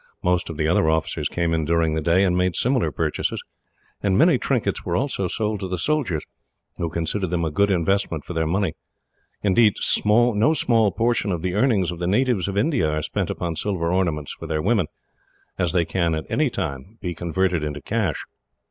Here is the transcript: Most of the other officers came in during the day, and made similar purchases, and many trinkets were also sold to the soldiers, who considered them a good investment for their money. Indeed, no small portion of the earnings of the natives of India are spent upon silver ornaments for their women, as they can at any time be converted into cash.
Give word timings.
Most 0.23 0.49
of 0.49 0.57
the 0.57 0.67
other 0.67 0.89
officers 0.89 1.29
came 1.29 1.53
in 1.53 1.63
during 1.63 1.93
the 1.93 2.01
day, 2.01 2.23
and 2.23 2.35
made 2.35 2.55
similar 2.55 2.91
purchases, 2.91 3.43
and 4.01 4.17
many 4.17 4.39
trinkets 4.39 4.83
were 4.83 4.95
also 4.95 5.27
sold 5.27 5.59
to 5.59 5.67
the 5.67 5.77
soldiers, 5.77 6.23
who 6.77 6.89
considered 6.89 7.29
them 7.29 7.45
a 7.45 7.51
good 7.51 7.69
investment 7.69 8.25
for 8.25 8.33
their 8.33 8.47
money. 8.47 8.73
Indeed, 9.43 9.75
no 10.07 10.53
small 10.55 10.91
portion 10.91 11.31
of 11.31 11.43
the 11.43 11.53
earnings 11.53 11.91
of 11.91 11.99
the 11.99 12.07
natives 12.07 12.47
of 12.47 12.57
India 12.57 12.89
are 12.91 13.03
spent 13.03 13.29
upon 13.29 13.57
silver 13.57 13.91
ornaments 13.93 14.33
for 14.33 14.47
their 14.47 14.59
women, 14.63 14.87
as 15.59 15.71
they 15.71 15.85
can 15.85 16.15
at 16.15 16.25
any 16.29 16.49
time 16.49 16.97
be 16.99 17.13
converted 17.13 17.63
into 17.63 17.79
cash. 17.79 18.23